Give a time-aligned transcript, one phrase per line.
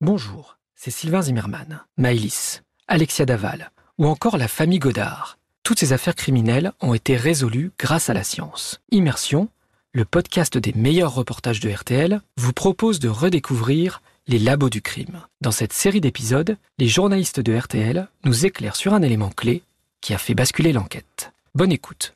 [0.00, 5.38] Bonjour, c'est Sylvain Zimmermann, Maëlys, Alexia Daval ou encore la famille Godard.
[5.64, 8.80] Toutes ces affaires criminelles ont été résolues grâce à la science.
[8.92, 9.48] Immersion,
[9.92, 15.20] le podcast des meilleurs reportages de RTL, vous propose de redécouvrir les labos du crime.
[15.40, 19.64] Dans cette série d'épisodes, les journalistes de RTL nous éclairent sur un élément clé
[20.00, 21.32] qui a fait basculer l'enquête.
[21.56, 22.14] Bonne écoute.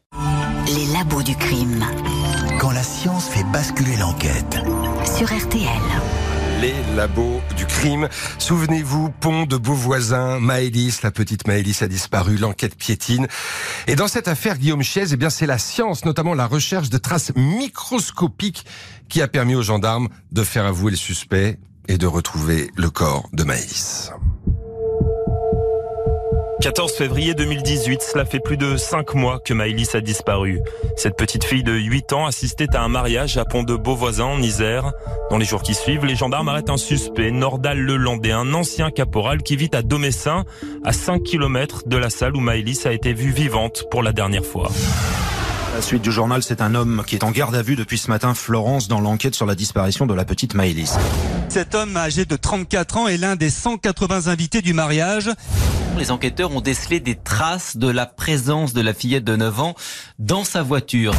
[0.66, 1.84] Les labos du crime
[2.60, 4.60] Quand la science fait basculer l'enquête.
[5.04, 5.66] sur RTL.
[6.60, 8.08] Les labos du crime.
[8.38, 13.26] Souvenez-vous, pont de Beauvoisin, Maëlys, la petite Maëlys a disparu, l'enquête piétine.
[13.86, 16.98] Et dans cette affaire, Guillaume Chiez, eh bien, c'est la science, notamment la recherche de
[16.98, 18.64] traces microscopiques
[19.08, 23.28] qui a permis aux gendarmes de faire avouer le suspect et de retrouver le corps
[23.32, 24.12] de Maëlys.
[26.62, 30.60] 14 février 2018, cela fait plus de 5 mois que Maëlys a disparu.
[30.96, 34.40] Cette petite fille de 8 ans assistait à un mariage à Pont de Beauvoisin en
[34.40, 34.92] Isère.
[35.28, 39.42] Dans les jours qui suivent, les gendarmes arrêtent un suspect, Nordal Lelandais, un ancien caporal
[39.42, 40.44] qui vit à Domessin,
[40.84, 44.44] à 5 km de la salle où Maëlys a été vue vivante pour la dernière
[44.44, 44.70] fois.
[45.74, 48.08] La suite du journal, c'est un homme qui est en garde à vue depuis ce
[48.08, 50.96] matin, Florence, dans l'enquête sur la disparition de la petite Maëlys.
[51.48, 55.28] Cet homme âgé de 34 ans est l'un des 180 invités du mariage.
[55.98, 59.74] Les enquêteurs ont décelé des traces de la présence de la fillette de 9 ans
[60.18, 61.14] dans sa voiture.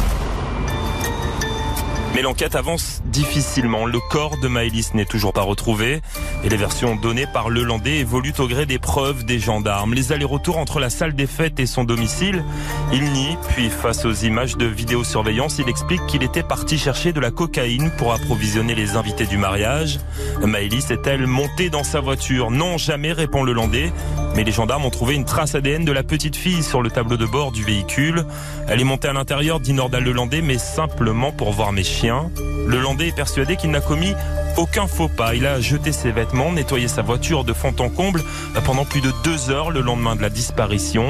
[2.14, 3.86] Mais l'enquête avance difficilement.
[3.86, 6.00] Le corps de Maëlys n'est toujours pas retrouvé
[6.44, 9.94] et les versions données par le Landais évoluent au gré des preuves des gendarmes.
[9.94, 12.44] Les allers-retours entre la salle des fêtes et son domicile,
[12.92, 17.18] il nie, puis face aux images de vidéosurveillance, il explique qu'il était parti chercher de
[17.18, 19.98] la cocaïne pour approvisionner les invités du mariage.
[20.40, 22.52] Maëlys est-elle montée dans sa voiture?
[22.52, 23.92] Non, jamais, répond le Landais.
[24.34, 27.16] Mais les gendarmes ont trouvé une trace ADN de la petite fille sur le tableau
[27.16, 28.24] de bord du véhicule.
[28.68, 32.30] Elle est montée à l'intérieur, dit Nordal Lelandais, mais simplement pour voir mes chiens.
[32.66, 34.14] Le Landais est persuadé qu'il n'a commis
[34.56, 35.34] aucun faux pas.
[35.34, 38.22] Il a jeté ses vêtements, nettoyé sa voiture de fond en comble
[38.64, 41.06] pendant plus de deux heures le lendemain de la disparition.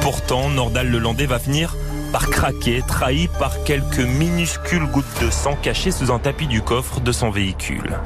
[0.00, 1.76] Pourtant, Nordal Lelandais va finir
[2.12, 7.00] par craquer, trahi par quelques minuscules gouttes de sang cachées sous un tapis du coffre
[7.00, 7.98] de son véhicule.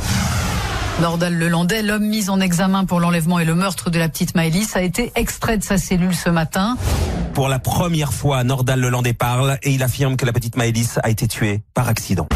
[1.00, 4.76] Nordal Lelandais, l'homme mis en examen pour l'enlèvement et le meurtre de la petite Maëlys,
[4.76, 6.76] a été extrait de sa cellule ce matin.
[7.34, 11.10] Pour la première fois, Nordal Lelandais parle et il affirme que la petite Maëlys a
[11.10, 12.28] été tuée par accident.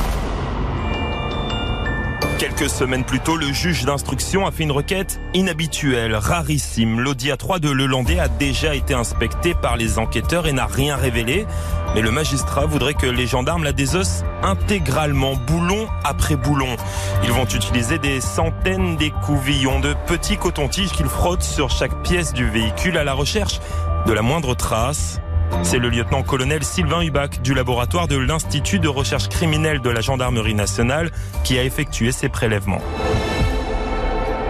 [2.39, 7.01] Quelques semaines plus tôt, le juge d'instruction a fait une requête inhabituelle, rarissime.
[7.01, 11.47] L'Audi A3 de Lelandais a déjà été inspecté par les enquêteurs et n'a rien révélé.
[11.95, 16.77] Mais le magistrat voudrait que les gendarmes la désossent intégralement, boulon après boulon.
[17.25, 22.47] Ils vont utiliser des centaines d'écouvillons de petits cotons-tiges qu'ils frottent sur chaque pièce du
[22.51, 23.61] véhicule à la recherche
[24.07, 25.21] de la moindre trace.
[25.63, 30.55] C'est le lieutenant-colonel Sylvain Hubac du laboratoire de l'Institut de recherche criminelle de la Gendarmerie
[30.55, 31.11] nationale
[31.45, 32.83] qui a effectué ces prélèvements.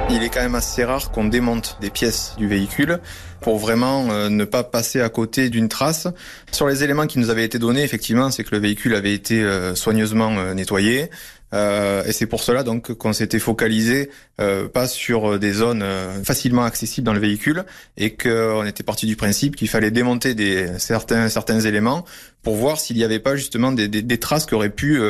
[0.09, 3.01] Il est quand même assez rare qu'on démonte des pièces du véhicule
[3.41, 6.07] pour vraiment euh, ne pas passer à côté d'une trace.
[6.53, 9.43] Sur les éléments qui nous avaient été donnés, effectivement, c'est que le véhicule avait été
[9.43, 11.11] euh, soigneusement euh, nettoyé.
[11.57, 16.23] Euh, et c'est pour cela donc qu'on s'était focalisé euh, pas sur des zones euh,
[16.23, 17.65] facilement accessibles dans le véhicule
[17.97, 22.05] et qu'on était parti du principe qu'il fallait démonter des certains certains éléments
[22.43, 25.01] pour voir s'il n'y avait pas justement des, des, traces qui auraient pu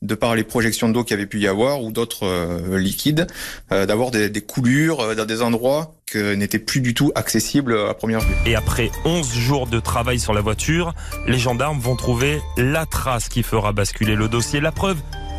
[0.00, 2.26] de par les projections d'eau qu'il y avait pu y avoir ou d'autres
[2.74, 3.26] liquides,
[3.68, 8.20] d'avoir des, des coulures dans des endroits que n'étaient plus du tout accessibles à première
[8.20, 8.34] vue.
[8.46, 10.94] Et après 11 jours de travail sur la voiture,
[11.26, 14.60] les gendarmes vont trouver la trace qui fera basculer le dossier.
[14.60, 14.96] La preuve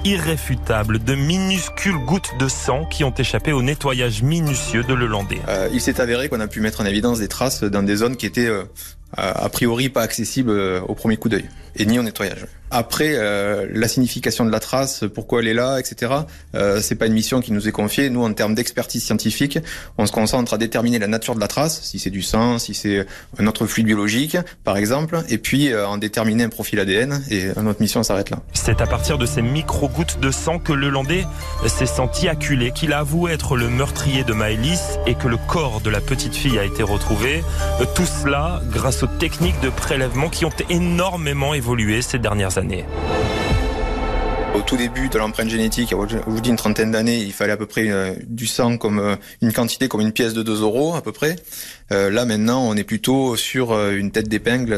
[0.08, 5.42] irréfutable de minuscules gouttes de sang qui ont échappé au nettoyage minutieux de Lelandais.
[5.50, 8.16] Euh, il s'est avéré qu'on a pu mettre en évidence des traces dans des zones
[8.16, 8.64] qui étaient euh,
[9.12, 11.44] a priori pas accessibles euh, au premier coup d'œil
[11.76, 12.46] et ni au nettoyage.
[12.72, 16.12] Après, euh, la signification de la trace, pourquoi elle est là, etc.
[16.56, 18.10] Euh, c'est pas une mission qui nous est confiée.
[18.10, 19.60] Nous, en termes d'expertise scientifique,
[19.98, 22.74] on se concentre à déterminer la nature de la trace, si c'est du sang, si
[22.74, 23.06] c'est
[23.40, 27.24] un autre fluide biologique, par exemple, et puis euh, en déterminer un profil ADN.
[27.30, 28.40] Et notre mission s'arrête là.
[28.54, 31.26] C'est à partir de ces micro-gouttes de sang que le Landais
[31.68, 35.82] s'est senti acculé, qu'il a avoué être le meurtrier de Maëlys et que le corps
[35.82, 37.44] de la petite fille a été retrouvé.
[37.82, 42.84] Euh, Tout cela grâce aux techniques de prélèvement qui ont énormément évolué ces dernières 三弟
[44.56, 47.58] Au tout début de l'empreinte génétique, je vous dis une trentaine d'années, il fallait à
[47.58, 50.96] peu près euh, du sang comme euh, une quantité comme une pièce de 2 euros
[50.96, 51.36] à peu près.
[51.92, 54.78] Euh, là maintenant, on est plutôt sur une tête d'épingle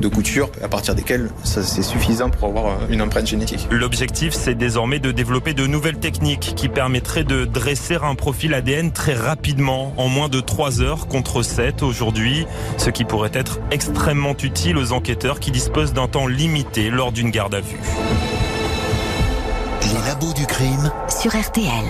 [0.00, 3.66] de couture à partir desquelles c'est suffisant pour avoir une empreinte génétique.
[3.70, 8.92] L'objectif, c'est désormais de développer de nouvelles techniques qui permettraient de dresser un profil ADN
[8.92, 12.46] très rapidement, en moins de 3 heures contre 7 aujourd'hui,
[12.78, 17.30] ce qui pourrait être extrêmement utile aux enquêteurs qui disposent d'un temps limité lors d'une
[17.30, 17.78] garde à vue.
[20.56, 21.84] Crime Sur RTL.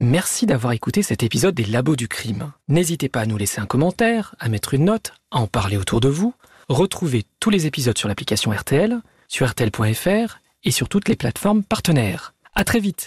[0.00, 2.52] Merci d'avoir écouté cet épisode des Labos du crime.
[2.68, 6.00] N'hésitez pas à nous laisser un commentaire, à mettre une note, à en parler autour
[6.00, 6.34] de vous.
[6.68, 12.34] Retrouvez tous les épisodes sur l'application RTL, sur RTL.fr et sur toutes les plateformes partenaires.
[12.54, 13.00] À très vite